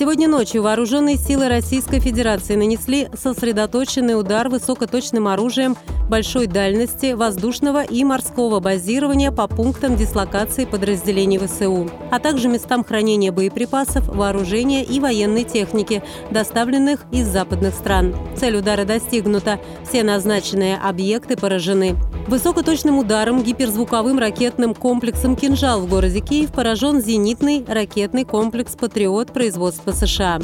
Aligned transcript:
Сегодня 0.00 0.28
ночью 0.28 0.62
вооруженные 0.62 1.18
силы 1.18 1.50
Российской 1.50 2.00
Федерации 2.00 2.54
нанесли 2.54 3.10
сосредоточенный 3.22 4.18
удар 4.18 4.48
высокоточным 4.48 5.28
оружием 5.28 5.76
большой 6.08 6.46
дальности 6.46 7.12
воздушного 7.12 7.84
и 7.84 8.02
морского 8.02 8.60
базирования 8.60 9.30
по 9.30 9.46
пунктам 9.46 9.96
дислокации 9.96 10.64
подразделений 10.64 11.38
ВСУ, 11.38 11.90
а 12.10 12.18
также 12.18 12.48
местам 12.48 12.82
хранения 12.82 13.30
боеприпасов, 13.30 14.08
вооружения 14.08 14.82
и 14.84 15.00
военной 15.00 15.44
техники, 15.44 16.02
доставленных 16.30 17.04
из 17.12 17.28
западных 17.28 17.74
стран. 17.74 18.16
Цель 18.38 18.56
удара 18.56 18.86
достигнута. 18.86 19.60
Все 19.86 20.02
назначенные 20.02 20.78
объекты 20.78 21.36
поражены. 21.36 21.94
Высокоточным 22.26 22.98
ударом 22.98 23.42
гиперзвуковым 23.42 24.18
ракетным 24.18 24.74
комплексом 24.74 25.34
«Кинжал» 25.34 25.80
в 25.80 25.88
городе 25.88 26.20
Киев 26.20 26.52
поражен 26.52 27.00
зенитный 27.00 27.64
ракетный 27.66 28.24
комплекс 28.24 28.76
«Патриот» 28.76 29.32
производства 29.32 29.89
США. 29.92 30.40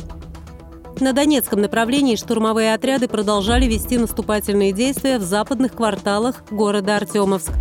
На 1.01 1.13
Донецком 1.13 1.61
направлении 1.61 2.17
штурмовые 2.17 2.73
отряды 2.73 3.07
продолжали 3.07 3.67
вести 3.67 3.99
наступательные 3.99 4.73
действия 4.73 5.19
в 5.19 5.23
западных 5.23 5.73
кварталах 5.73 6.43
города 6.51 6.97
Артемовск. 6.97 7.53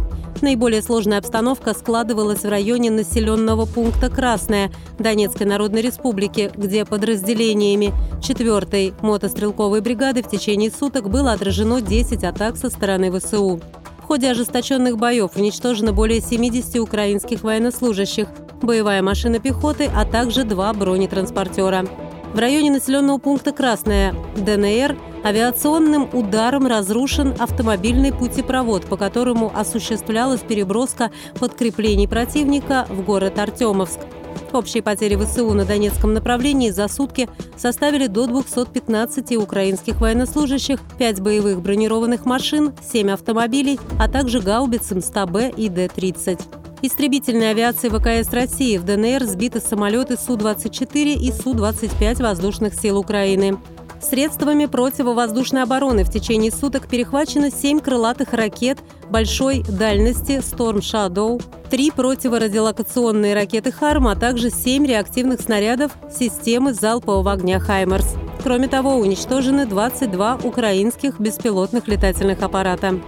Наиболее 0.41 0.81
сложная 0.81 1.17
обстановка 1.17 1.73
складывалась 1.73 2.43
в 2.43 2.49
районе 2.49 2.91
населенного 2.91 3.65
пункта 3.65 4.09
Красная 4.09 4.71
Донецкой 4.99 5.47
Народной 5.47 5.81
Республики, 5.81 6.51
где 6.55 6.85
подразделениями 6.85 7.93
4-й 8.21 8.93
мотострелковой 9.01 9.81
бригады 9.81 10.23
в 10.23 10.29
течение 10.29 10.71
суток 10.71 11.09
было 11.09 11.31
отражено 11.31 11.81
10 11.81 12.23
атак 12.23 12.57
со 12.57 12.69
стороны 12.69 13.11
ВСУ. 13.17 13.59
В 13.99 14.07
ходе 14.07 14.29
ожесточенных 14.29 14.97
боев 14.97 15.31
уничтожено 15.35 15.91
более 15.91 16.21
70 16.21 16.77
украинских 16.77 17.41
военнослужащих, 17.43 18.27
боевая 18.65 19.01
машина 19.01 19.39
пехоты, 19.39 19.89
а 19.95 20.05
также 20.05 20.43
два 20.43 20.73
бронетранспортера. 20.73 21.85
В 22.33 22.39
районе 22.39 22.71
населенного 22.71 23.17
пункта 23.17 23.53
Красная 23.53 24.13
ДНР 24.35 24.97
авиационным 25.23 26.09
ударом 26.11 26.67
разрушен 26.67 27.33
автомобильный 27.39 28.11
путепровод, 28.11 28.85
по 28.85 28.97
которому 28.97 29.51
осуществлялась 29.55 30.41
переброска 30.41 31.11
подкреплений 31.39 32.07
противника 32.07 32.85
в 32.89 33.03
город 33.03 33.39
Артемовск. 33.39 33.99
Общие 34.51 34.83
потери 34.83 35.15
ВСУ 35.15 35.53
на 35.53 35.65
Донецком 35.65 36.13
направлении 36.13 36.69
за 36.69 36.87
сутки 36.87 37.29
составили 37.57 38.07
до 38.07 38.27
215 38.27 39.37
украинских 39.37 40.01
военнослужащих, 40.01 40.79
5 40.97 41.21
боевых 41.21 41.61
бронированных 41.61 42.25
машин, 42.25 42.73
7 42.91 43.11
автомобилей, 43.11 43.79
а 43.99 44.09
также 44.09 44.41
гаубиц 44.41 44.91
МСТ-Б 44.91 45.53
и 45.55 45.69
Д-30. 45.69 46.64
Истребительной 46.87 47.49
авиации 47.49 47.89
ВКС 47.89 48.31
России 48.31 48.77
в 48.77 48.83
ДНР 48.83 49.23
сбиты 49.25 49.59
самолеты 49.59 50.17
Су-24 50.17 51.15
и 51.15 51.31
Су-25 51.31 52.21
воздушных 52.21 52.75
сил 52.75 52.99
Украины. 52.99 53.57
Средствами 53.99 54.67
противовоздушной 54.67 55.63
обороны 55.63 56.03
в 56.03 56.11
течение 56.11 56.51
суток 56.51 56.87
перехвачено 56.87 57.49
7 57.49 57.79
крылатых 57.79 58.33
ракет 58.33 58.77
большой 59.09 59.63
дальности 59.63 60.33
Storm 60.33 60.77
Shadow, 60.77 61.41
3 61.71 61.89
противорадиолокационные 61.89 63.33
ракеты 63.33 63.71
«Харм», 63.71 64.07
а 64.07 64.15
также 64.15 64.51
7 64.51 64.85
реактивных 64.85 65.41
снарядов 65.41 65.91
системы 66.15 66.75
залпового 66.75 67.31
огня 67.31 67.59
«Хаймерс». 67.59 68.13
Кроме 68.43 68.67
того, 68.67 68.97
уничтожены 68.97 69.65
22 69.65 70.41
украинских 70.43 71.19
беспилотных 71.19 71.87
летательных 71.87 72.43
аппарата. 72.43 72.99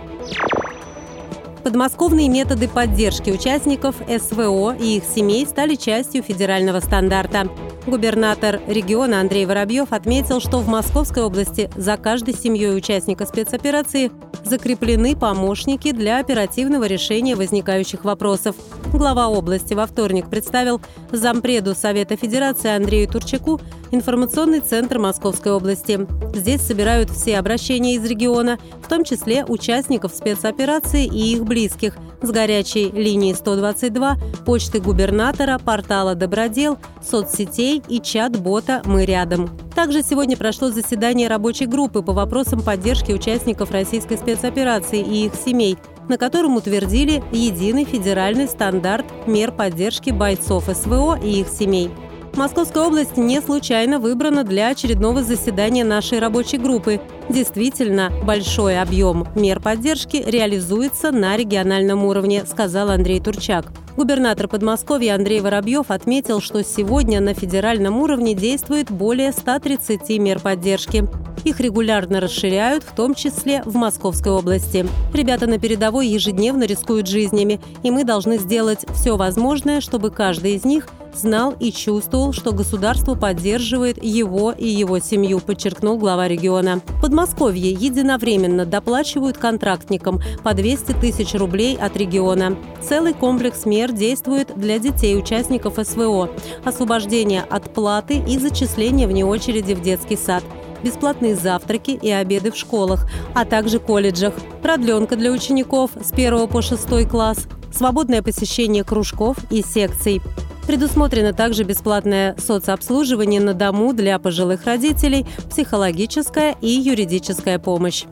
Подмосковные 1.67 2.29
методы 2.29 2.69
поддержки 2.69 3.29
участников 3.29 3.95
СВО 4.07 4.73
и 4.79 4.99
их 4.99 5.03
семей 5.03 5.45
стали 5.45 5.75
частью 5.75 6.23
федерального 6.23 6.79
стандарта. 6.79 7.49
Губернатор 7.85 8.61
региона 8.67 9.19
Андрей 9.19 9.45
Воробьев 9.45 9.91
отметил, 9.91 10.39
что 10.39 10.59
в 10.59 10.69
Московской 10.69 11.23
области 11.23 11.69
за 11.75 11.97
каждой 11.97 12.35
семьей 12.35 12.73
участника 12.73 13.25
спецоперации 13.25 14.11
закреплены 14.45 15.17
помощники 15.17 15.91
для 15.91 16.19
оперативного 16.19 16.85
решения 16.85 17.35
возникающих 17.35 18.05
вопросов. 18.05 18.55
Глава 18.93 19.27
области 19.27 19.73
во 19.73 19.87
вторник 19.87 20.29
представил 20.29 20.79
зампреду 21.11 21.75
Совета 21.75 22.15
Федерации 22.15 22.73
Андрею 22.73 23.09
Турчаку 23.09 23.59
информационный 23.91 24.59
центр 24.59 24.99
Московской 24.99 25.51
области. 25.51 26.07
Здесь 26.33 26.61
собирают 26.61 27.09
все 27.09 27.37
обращения 27.37 27.95
из 27.95 28.05
региона, 28.05 28.57
в 28.83 28.87
том 28.87 29.03
числе 29.03 29.45
участников 29.45 30.13
спецоперации 30.13 31.05
и 31.05 31.33
их 31.33 31.45
близких, 31.45 31.97
с 32.21 32.31
горячей 32.31 32.89
линии 32.91 33.33
122, 33.33 34.17
почты 34.45 34.79
губернатора, 34.79 35.59
портала 35.59 36.15
«Добродел», 36.15 36.77
соцсетей 37.07 37.83
и 37.87 38.01
чат-бота 38.01 38.81
«Мы 38.85 39.05
рядом». 39.05 39.49
Также 39.75 40.01
сегодня 40.01 40.35
прошло 40.35 40.69
заседание 40.69 41.27
рабочей 41.27 41.67
группы 41.67 42.01
по 42.01 42.13
вопросам 42.13 42.61
поддержки 42.61 43.11
участников 43.11 43.71
российской 43.71 44.17
спецоперации 44.17 44.99
и 44.99 45.27
их 45.27 45.35
семей, 45.35 45.77
на 46.09 46.17
котором 46.17 46.55
утвердили 46.55 47.23
единый 47.31 47.85
федеральный 47.85 48.47
стандарт 48.47 49.05
мер 49.27 49.51
поддержки 49.51 50.09
бойцов 50.09 50.65
СВО 50.65 51.19
и 51.21 51.41
их 51.41 51.49
семей. 51.49 51.91
Московская 52.37 52.83
область 52.83 53.17
не 53.17 53.41
случайно 53.41 53.97
выбрана 53.97 54.43
для 54.43 54.67
очередного 54.67 55.23
заседания 55.23 55.83
нашей 55.83 56.19
рабочей 56.19 56.57
группы. 56.57 57.01
Действительно, 57.29 58.11
большой 58.23 58.79
объем 58.79 59.27
мер 59.33 59.59
поддержки 59.59 60.23
реализуется 60.23 61.11
на 61.11 61.35
региональном 61.35 62.05
уровне, 62.05 62.45
сказал 62.45 62.91
Андрей 62.91 63.19
Турчак. 63.19 63.65
Губернатор 63.95 64.47
Подмосковья 64.47 65.15
Андрей 65.15 65.41
Воробьев 65.41 65.89
отметил, 65.89 66.39
что 66.39 66.63
сегодня 66.63 67.21
на 67.21 67.33
федеральном 67.33 67.97
уровне 67.97 68.35
действует 68.35 68.91
более 68.91 69.31
130 69.31 70.07
мер 70.19 70.39
поддержки. 70.39 71.05
Их 71.43 71.59
регулярно 71.59 72.19
расширяют, 72.19 72.83
в 72.83 72.95
том 72.95 73.15
числе 73.15 73.63
в 73.65 73.73
Московской 73.75 74.31
области. 74.31 74.85
Ребята 75.11 75.47
на 75.47 75.57
передовой 75.57 76.07
ежедневно 76.07 76.65
рискуют 76.65 77.07
жизнями, 77.07 77.59
и 77.81 77.89
мы 77.89 78.03
должны 78.03 78.37
сделать 78.37 78.85
все 78.93 79.17
возможное, 79.17 79.81
чтобы 79.81 80.11
каждый 80.11 80.53
из 80.53 80.65
них 80.65 80.87
знал 81.17 81.55
и 81.59 81.71
чувствовал, 81.71 82.33
что 82.33 82.51
государство 82.51 83.15
поддерживает 83.15 84.03
его 84.03 84.51
и 84.51 84.67
его 84.67 84.99
семью, 84.99 85.39
подчеркнул 85.39 85.97
глава 85.97 86.27
региона. 86.27 86.81
Подмосковье 87.01 87.71
единовременно 87.71 88.65
доплачивают 88.65 89.37
контрактникам 89.37 90.21
по 90.43 90.53
200 90.53 90.93
тысяч 90.93 91.33
рублей 91.33 91.77
от 91.77 91.97
региона. 91.97 92.57
Целый 92.81 93.13
комплекс 93.13 93.65
мер 93.65 93.91
действует 93.91 94.51
для 94.55 94.79
детей 94.79 95.17
участников 95.17 95.75
СВО. 95.81 96.29
Освобождение 96.63 97.41
от 97.41 97.73
платы 97.73 98.23
и 98.27 98.37
зачисление 98.37 99.07
вне 99.07 99.25
очереди 99.25 99.73
в 99.73 99.81
детский 99.81 100.15
сад 100.15 100.43
бесплатные 100.83 101.35
завтраки 101.35 101.91
и 101.91 102.09
обеды 102.09 102.51
в 102.51 102.55
школах, 102.55 103.07
а 103.33 103.45
также 103.45 103.79
колледжах, 103.79 104.33
продленка 104.61 105.15
для 105.15 105.31
учеников 105.31 105.91
с 105.99 106.11
1 106.11 106.47
по 106.47 106.61
6 106.61 107.07
класс, 107.09 107.47
свободное 107.71 108.21
посещение 108.21 108.83
кружков 108.83 109.37
и 109.49 109.61
секций. 109.61 110.21
Предусмотрено 110.67 111.31
также 111.31 111.63
бесплатное 111.63 112.35
соцобслуживание 112.37 113.39
на 113.39 113.53
дому 113.53 113.93
для 113.93 114.19
пожилых 114.19 114.65
родителей, 114.65 115.25
психологическая 115.49 116.55
и 116.59 116.67
юридическая 116.67 117.57
помощь. 117.57 118.03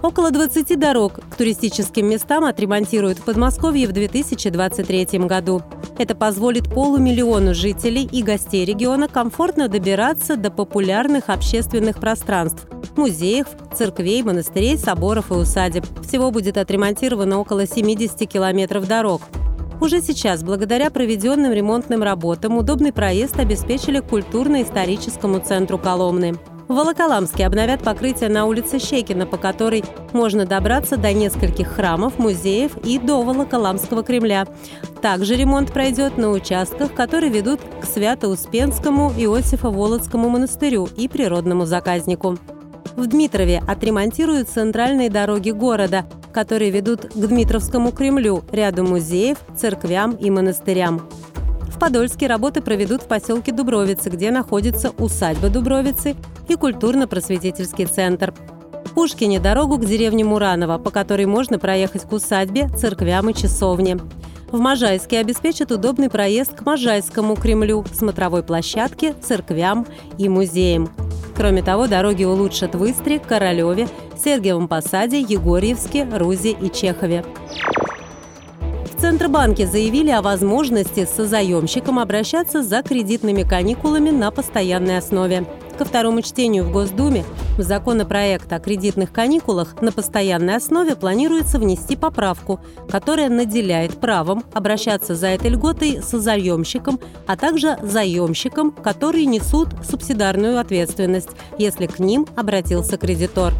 Около 0.00 0.30
20 0.30 0.80
дорог 0.80 1.20
к 1.30 1.36
туристическим 1.36 2.08
местам 2.08 2.44
отремонтируют 2.44 3.18
в 3.18 3.24
Подмосковье 3.24 3.86
в 3.86 3.92
2023 3.92 5.18
году. 5.20 5.62
Это 5.98 6.14
позволит 6.14 6.72
полумиллиону 6.72 7.54
жителей 7.54 8.08
и 8.10 8.22
гостей 8.22 8.64
региона 8.64 9.06
комфортно 9.06 9.68
добираться 9.68 10.36
до 10.36 10.50
популярных 10.50 11.28
общественных 11.28 12.00
пространств– 12.00 12.66
музеев, 12.96 13.48
церквей, 13.74 14.22
монастырей, 14.22 14.78
соборов 14.78 15.30
и 15.30 15.34
усадеб. 15.34 15.84
Всего 16.02 16.30
будет 16.30 16.56
отремонтировано 16.56 17.38
около 17.38 17.66
70 17.66 18.28
километров 18.28 18.88
дорог. 18.88 19.20
Уже 19.82 20.00
сейчас, 20.00 20.44
благодаря 20.44 20.92
проведенным 20.92 21.52
ремонтным 21.52 22.04
работам, 22.04 22.56
удобный 22.56 22.92
проезд 22.92 23.40
обеспечили 23.40 23.98
культурно-историческому 23.98 25.40
центру 25.40 25.76
Коломны. 25.76 26.34
В 26.68 26.74
Волоколамске 26.74 27.44
обновят 27.44 27.82
покрытие 27.82 28.28
на 28.28 28.46
улице 28.46 28.78
Щекина, 28.78 29.26
по 29.26 29.38
которой 29.38 29.82
можно 30.12 30.46
добраться 30.46 30.96
до 30.96 31.12
нескольких 31.12 31.66
храмов, 31.66 32.20
музеев 32.20 32.76
и 32.84 33.00
до 33.00 33.22
Волоколамского 33.22 34.04
Кремля. 34.04 34.46
Также 35.00 35.34
ремонт 35.34 35.72
пройдет 35.72 36.16
на 36.16 36.30
участках, 36.30 36.94
которые 36.94 37.32
ведут 37.32 37.58
к 37.80 37.84
Свято-Успенскому 37.84 39.10
Иосифо-Володскому 39.10 40.28
монастырю 40.28 40.88
и 40.96 41.08
природному 41.08 41.66
заказнику. 41.66 42.38
В 42.94 43.08
Дмитрове 43.08 43.60
отремонтируют 43.66 44.48
центральные 44.48 45.10
дороги 45.10 45.50
города, 45.50 46.06
которые 46.32 46.70
ведут 46.70 47.06
к 47.12 47.14
Дмитровскому 47.14 47.92
Кремлю, 47.92 48.42
ряду 48.50 48.84
музеев, 48.84 49.38
церквям 49.56 50.12
и 50.12 50.30
монастырям. 50.30 51.08
В 51.68 51.78
Подольске 51.78 52.26
работы 52.26 52.60
проведут 52.60 53.02
в 53.02 53.06
поселке 53.06 53.52
Дубровицы, 53.52 54.08
где 54.08 54.30
находится 54.30 54.90
усадьба 54.98 55.48
Дубровицы 55.48 56.16
и 56.48 56.54
культурно-просветительский 56.54 57.86
центр. 57.86 58.34
Пушкине 58.94 59.40
дорогу 59.40 59.78
к 59.78 59.84
деревне 59.84 60.24
Мураново, 60.24 60.78
по 60.78 60.90
которой 60.90 61.26
можно 61.26 61.58
проехать 61.58 62.02
к 62.02 62.12
усадьбе, 62.12 62.68
церквям 62.76 63.30
и 63.30 63.34
часовне. 63.34 63.98
В 64.50 64.58
Можайске 64.60 65.18
обеспечат 65.18 65.72
удобный 65.72 66.10
проезд 66.10 66.54
к 66.54 66.66
Можайскому 66.66 67.36
Кремлю, 67.36 67.86
смотровой 67.94 68.42
площадке, 68.42 69.14
церквям 69.14 69.86
и 70.18 70.28
музеям. 70.28 70.90
Кроме 71.34 71.62
того, 71.62 71.86
дороги 71.86 72.24
улучшат 72.24 72.74
в 72.74 72.84
Истре, 72.90 73.18
Королеве, 73.18 73.88
Сергиевом 74.22 74.68
Посаде, 74.68 75.20
Егорьевске, 75.20 76.06
Рузе 76.12 76.50
и 76.50 76.70
Чехове. 76.70 77.24
В 78.84 79.00
Центробанке 79.00 79.66
заявили 79.66 80.10
о 80.10 80.22
возможности 80.22 81.04
с 81.06 81.26
заемщиком 81.26 81.98
обращаться 81.98 82.62
за 82.62 82.82
кредитными 82.82 83.42
каникулами 83.42 84.10
на 84.10 84.30
постоянной 84.30 84.98
основе. 84.98 85.44
Ко 85.78 85.84
второму 85.84 86.22
чтению 86.22 86.64
в 86.64 86.72
Госдуме 86.72 87.24
в 87.56 87.62
законопроект 87.62 88.52
о 88.52 88.60
кредитных 88.60 89.10
каникулах 89.10 89.80
на 89.80 89.90
постоянной 89.90 90.56
основе 90.56 90.96
планируется 90.96 91.58
внести 91.58 91.96
поправку, 91.96 92.60
которая 92.90 93.28
наделяет 93.28 93.98
правом 93.98 94.44
обращаться 94.52 95.14
за 95.14 95.28
этой 95.28 95.50
льготой 95.50 96.02
с 96.02 96.16
заемщиком, 96.16 97.00
а 97.26 97.36
также 97.36 97.78
заемщикам, 97.82 98.70
которые 98.70 99.26
несут 99.26 99.68
субсидарную 99.88 100.58
ответственность, 100.58 101.30
если 101.58 101.86
к 101.86 101.98
ним 101.98 102.26
обратился 102.36 102.96
кредитор. 102.96 103.52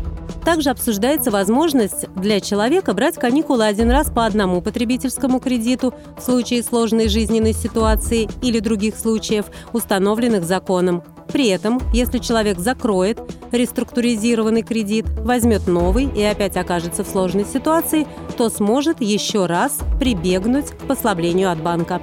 Также 0.45 0.71
обсуждается 0.71 1.31
возможность 1.31 2.07
для 2.17 2.41
человека 2.41 2.95
брать 2.95 3.15
каникулы 3.15 3.65
один 3.65 3.91
раз 3.91 4.11
по 4.11 4.27
одному 4.27 4.61
потребительскому 4.61 5.39
кредиту 5.39 5.95
в 6.19 6.23
случае 6.23 6.65
сложной 6.65 7.09
жизненной 7.09 7.53
ситуации 7.53 8.29
или 8.43 8.59
других 8.59 8.97
случаев, 8.97 9.47
установленных 9.73 10.45
законом. 10.45 11.05
При 11.33 11.49
этом, 11.49 11.81
если 11.93 12.19
человек 12.19 12.59
закроет 12.59 13.19
реструктуризированный 13.53 14.63
кредит, 14.63 15.07
возьмет 15.21 15.67
новый 15.67 16.09
и 16.15 16.23
опять 16.23 16.57
окажется 16.57 17.05
в 17.05 17.09
сложной 17.09 17.45
ситуации, 17.45 18.07
то 18.37 18.51
сможет 18.51 19.01
еще 19.01 19.47
раз 19.47 19.79
прибегнуть 19.99 20.71
к 20.71 20.79
послаблению 20.87 21.51
от 21.51 21.63
банка. 21.63 22.03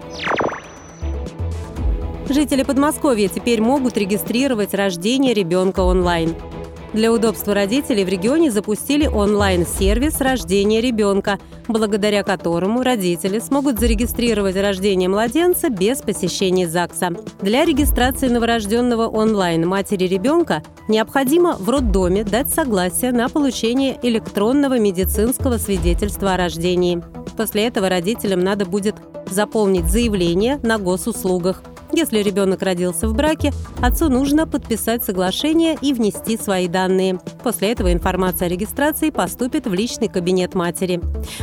Жители 2.27 2.61
Подмосковья 2.63 3.27
теперь 3.27 3.61
могут 3.61 3.97
регистрировать 3.97 4.73
рождение 4.73 5.33
ребенка 5.33 5.81
онлайн. 5.81 6.35
Для 6.93 7.13
удобства 7.13 7.53
родителей 7.53 8.03
в 8.03 8.09
регионе 8.09 8.49
запустили 8.49 9.05
онлайн-сервис 9.05 10.21
рождения 10.21 10.81
ребенка, 10.81 11.37
благодаря 11.67 12.23
которому 12.23 12.81
родители 12.81 13.37
смогут 13.37 13.79
зарегистрировать 13.79 14.55
рождение 14.55 15.07
младенца 15.07 15.69
без 15.69 16.01
посещения 16.01 16.67
ЗАГСа. 16.67 17.11
Для 17.41 17.63
регистрации 17.63 18.27
новорожденного 18.27 19.07
онлайн 19.07 19.67
матери 19.67 20.05
ребенка 20.05 20.63
необходимо 20.87 21.57
в 21.59 21.69
роддоме 21.69 22.23
дать 22.23 22.49
согласие 22.49 23.11
на 23.11 23.29
получение 23.29 23.99
электронного 24.01 24.79
медицинского 24.79 25.59
свидетельства 25.59 26.33
о 26.33 26.37
рождении. 26.37 27.03
После 27.37 27.67
этого 27.67 27.87
родителям 27.87 28.39
надо 28.39 28.65
будет 28.65 28.95
заполнить 29.29 29.85
заявление 29.85 30.59
на 30.63 30.79
госуслугах. 30.79 31.61
Если 31.91 32.19
ребенок 32.19 32.61
родился 32.61 33.07
в 33.07 33.15
браке, 33.15 33.51
отцу 33.81 34.09
нужно 34.09 34.45
подписать 34.45 35.03
соглашение 35.03 35.75
и 35.81 35.91
внести 35.93 36.37
свои 36.37 36.67
данные. 36.67 37.19
После 37.43 37.71
этого 37.71 37.91
информация 37.91 38.47
о 38.47 38.49
регистрации 38.49 39.09
поступит 39.09 39.65
в 39.65 39.73
личный 39.73 40.07
кабинет 40.07 40.53
матери. 40.53 41.01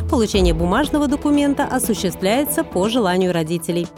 Получение 0.08 0.54
бумажного 0.54 1.08
документа 1.08 1.64
осуществляется 1.64 2.62
по 2.62 2.88
желанию 2.88 3.32
родителей. 3.32 3.88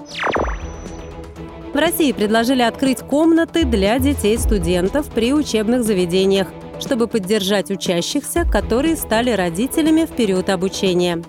В 1.74 1.76
России 1.76 2.12
предложили 2.12 2.62
открыть 2.62 3.00
комнаты 3.00 3.64
для 3.64 3.98
детей-студентов 3.98 5.06
при 5.10 5.34
учебных 5.34 5.84
заведениях, 5.84 6.48
чтобы 6.80 7.08
поддержать 7.08 7.70
учащихся, 7.70 8.44
которые 8.50 8.96
стали 8.96 9.30
родителями 9.30 10.06
в 10.06 10.10
период 10.10 10.48
обучения. 10.48 11.22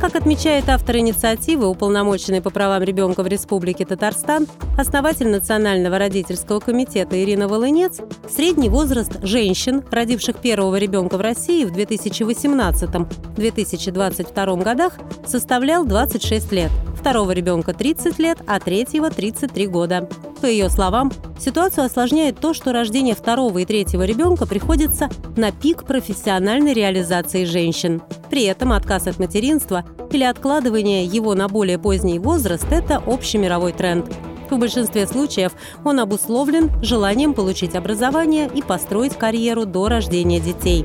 Как 0.00 0.16
отмечает 0.16 0.68
автор 0.70 0.96
инициативы, 0.96 1.66
уполномоченный 1.66 2.40
по 2.40 2.48
правам 2.48 2.82
ребенка 2.82 3.22
в 3.22 3.26
Республике 3.26 3.84
Татарстан, 3.84 4.46
основатель 4.78 5.28
Национального 5.28 5.98
родительского 5.98 6.58
комитета 6.58 7.22
Ирина 7.22 7.48
Волынец, 7.48 8.00
средний 8.26 8.70
возраст 8.70 9.22
женщин, 9.22 9.84
родивших 9.90 10.36
первого 10.36 10.76
ребенка 10.76 11.18
в 11.18 11.20
России 11.20 11.66
в 11.66 11.72
2018-2022 11.72 14.62
годах, 14.62 14.94
составлял 15.26 15.84
26 15.84 16.52
лет, 16.52 16.70
второго 17.00 17.32
ребенка 17.32 17.72
30 17.72 18.18
лет, 18.18 18.38
а 18.46 18.60
третьего 18.60 19.10
33 19.10 19.66
года. 19.66 20.08
По 20.42 20.46
ее 20.46 20.68
словам, 20.68 21.10
ситуацию 21.38 21.86
осложняет 21.86 22.38
то, 22.38 22.52
что 22.52 22.72
рождение 22.72 23.14
второго 23.14 23.58
и 23.58 23.64
третьего 23.64 24.02
ребенка 24.04 24.46
приходится 24.46 25.08
на 25.36 25.50
пик 25.50 25.84
профессиональной 25.84 26.74
реализации 26.74 27.44
женщин. 27.44 28.02
При 28.28 28.44
этом 28.44 28.72
отказ 28.72 29.06
от 29.06 29.18
материнства 29.18 29.84
или 30.12 30.24
откладывание 30.24 31.06
его 31.06 31.34
на 31.34 31.48
более 31.48 31.78
поздний 31.78 32.18
возраст– 32.18 32.66
это 32.70 33.02
общемировой 33.06 33.72
тренд. 33.72 34.06
В 34.50 34.58
большинстве 34.58 35.06
случаев 35.06 35.52
он 35.84 36.00
обусловлен 36.00 36.70
желанием 36.82 37.34
получить 37.34 37.76
образование 37.76 38.50
и 38.52 38.62
построить 38.62 39.16
карьеру 39.16 39.64
до 39.64 39.88
рождения 39.88 40.40
детей. 40.40 40.84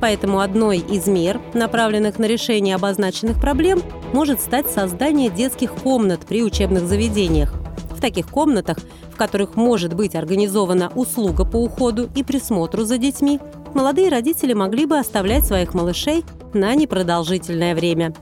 Поэтому 0.00 0.40
одной 0.40 0.78
из 0.78 1.06
мер, 1.06 1.40
направленных 1.54 2.18
на 2.18 2.26
решение 2.26 2.74
обозначенных 2.74 3.40
проблем, 3.40 3.82
может 4.12 4.40
стать 4.40 4.70
создание 4.70 5.30
детских 5.30 5.72
комнат 5.72 6.20
при 6.26 6.42
учебных 6.42 6.86
заведениях. 6.86 7.54
В 7.90 8.00
таких 8.00 8.28
комнатах, 8.28 8.78
в 9.10 9.16
которых 9.16 9.56
может 9.56 9.94
быть 9.94 10.14
организована 10.14 10.92
услуга 10.94 11.44
по 11.44 11.56
уходу 11.56 12.08
и 12.14 12.22
присмотру 12.22 12.84
за 12.84 12.98
детьми, 12.98 13.40
молодые 13.72 14.10
родители 14.10 14.52
могли 14.52 14.84
бы 14.84 14.98
оставлять 14.98 15.46
своих 15.46 15.72
малышей 15.72 16.24
на 16.52 16.74
непродолжительное 16.74 17.74
время. 17.74 18.14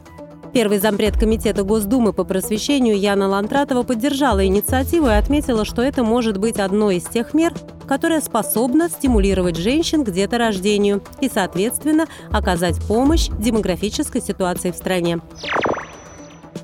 Первый 0.54 0.78
зампред 0.78 1.18
Комитета 1.18 1.64
Госдумы 1.64 2.12
по 2.12 2.22
просвещению 2.22 2.96
Яна 2.96 3.26
Лантратова 3.26 3.82
поддержала 3.82 4.46
инициативу 4.46 5.08
и 5.08 5.14
отметила, 5.14 5.64
что 5.64 5.82
это 5.82 6.04
может 6.04 6.38
быть 6.38 6.60
одной 6.60 6.98
из 6.98 7.04
тех 7.06 7.34
мер, 7.34 7.52
которая 7.88 8.20
способна 8.20 8.88
стимулировать 8.88 9.56
женщин 9.56 10.04
к 10.04 10.12
деторождению 10.12 11.02
и, 11.20 11.28
соответственно, 11.28 12.06
оказать 12.30 12.80
помощь 12.86 13.30
демографической 13.30 14.22
ситуации 14.22 14.70
в 14.70 14.76
стране. 14.76 15.18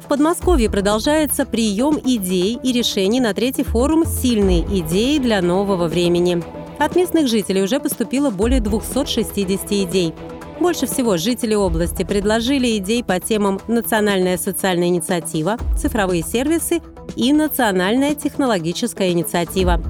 В 0.05 0.07
Подмосковье 0.07 0.71
продолжается 0.71 1.45
прием 1.45 1.99
идей 1.99 2.61
и 2.63 2.73
решений 2.73 3.21
на 3.21 3.35
третий 3.35 3.65
форум 3.65 4.07
«Сильные 4.07 4.63
идеи 4.83 5.19
для 5.19 5.43
нового 5.43 5.89
времени». 5.89 6.45
От 6.79 6.95
местных 6.95 7.27
жителей 7.27 7.63
уже 7.63 7.81
поступило 7.81 8.31
более 8.31 8.61
260 8.61 9.73
идей. 9.73 10.15
Больше 10.61 10.87
всего 10.87 11.17
жители 11.17 11.55
области 11.55 12.05
предложили 12.05 12.77
идей 12.77 13.03
по 13.03 13.19
темам 13.19 13.61
«Национальная 13.67 14.37
социальная 14.37 14.89
инициатива», 14.89 15.57
«Цифровые 15.79 16.23
сервисы» 16.23 16.83
и 17.17 17.33
«Национальная 17.33 18.15
технологическая 18.15 19.11
инициатива». 19.11 19.83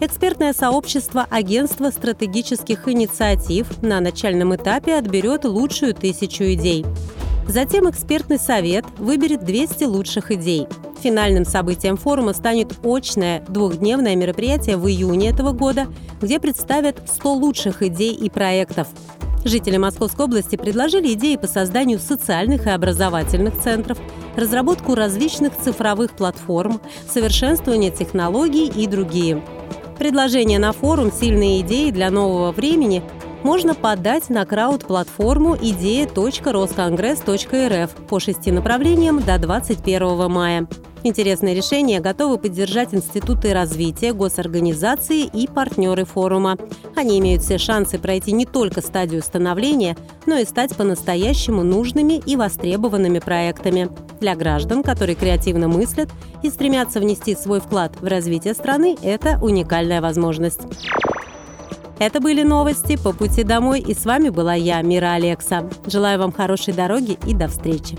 Экспертное 0.00 0.52
сообщество 0.52 1.26
Агентства 1.28 1.90
стратегических 1.90 2.88
инициатив 2.88 3.82
на 3.82 4.00
начальном 4.00 4.54
этапе 4.54 4.94
отберет 4.94 5.44
лучшую 5.44 5.92
тысячу 5.92 6.44
идей. 6.44 6.86
Затем 7.48 7.90
экспертный 7.90 8.38
совет 8.38 8.84
выберет 8.98 9.44
200 9.44 9.84
лучших 9.84 10.30
идей. 10.30 10.68
Финальным 11.02 11.44
событием 11.44 11.96
форума 11.96 12.32
станет 12.32 12.72
очное 12.84 13.44
двухдневное 13.48 14.14
мероприятие 14.14 14.76
в 14.76 14.88
июне 14.88 15.30
этого 15.30 15.50
года, 15.50 15.88
где 16.20 16.38
представят 16.38 17.02
100 17.08 17.34
лучших 17.34 17.82
идей 17.82 18.14
и 18.14 18.30
проектов. 18.30 18.86
Жители 19.44 19.76
Московской 19.76 20.26
области 20.26 20.54
предложили 20.56 21.14
идеи 21.14 21.34
по 21.36 21.48
созданию 21.48 21.98
социальных 21.98 22.66
и 22.66 22.70
образовательных 22.70 23.60
центров, 23.60 23.98
разработку 24.36 24.94
различных 24.94 25.56
цифровых 25.56 26.12
платформ, 26.12 26.80
совершенствование 27.08 27.90
технологий 27.90 28.68
и 28.68 28.86
другие. 28.86 29.42
Предложения 29.98 30.58
на 30.58 30.72
форум 30.72 31.12
«Сильные 31.12 31.60
идеи 31.62 31.90
для 31.90 32.10
нового 32.10 32.52
времени» 32.52 33.02
можно 33.42 33.74
подать 33.74 34.30
на 34.30 34.46
крауд-платформу 34.46 35.56
идея.росконгресс.рф 35.60 37.90
по 38.08 38.20
шести 38.20 38.52
направлениям 38.52 39.20
до 39.20 39.38
21 39.38 40.30
мая. 40.30 40.68
Интересные 41.04 41.54
решения 41.54 42.00
готовы 42.00 42.38
поддержать 42.38 42.94
институты 42.94 43.52
развития, 43.52 44.12
госорганизации 44.12 45.24
и 45.24 45.48
партнеры 45.48 46.04
форума. 46.04 46.56
Они 46.94 47.18
имеют 47.18 47.42
все 47.42 47.58
шансы 47.58 47.98
пройти 47.98 48.30
не 48.30 48.46
только 48.46 48.80
стадию 48.80 49.20
становления, 49.22 49.96
но 50.26 50.36
и 50.36 50.44
стать 50.44 50.76
по-настоящему 50.76 51.64
нужными 51.64 52.22
и 52.24 52.36
востребованными 52.36 53.18
проектами. 53.18 53.90
Для 54.20 54.36
граждан, 54.36 54.84
которые 54.84 55.16
креативно 55.16 55.66
мыслят 55.66 56.08
и 56.44 56.50
стремятся 56.50 57.00
внести 57.00 57.34
свой 57.34 57.60
вклад 57.60 58.00
в 58.00 58.06
развитие 58.06 58.54
страны, 58.54 58.96
это 59.02 59.40
уникальная 59.42 60.00
возможность. 60.00 60.60
Это 61.98 62.20
были 62.20 62.44
новости 62.44 62.96
по 62.96 63.12
пути 63.12 63.42
домой, 63.42 63.80
и 63.80 63.94
с 63.94 64.04
вами 64.04 64.28
была 64.28 64.54
я, 64.54 64.80
Мира 64.82 65.14
Алекса. 65.14 65.68
Желаю 65.86 66.20
вам 66.20 66.32
хорошей 66.32 66.74
дороги 66.74 67.18
и 67.26 67.34
до 67.34 67.48
встречи. 67.48 67.98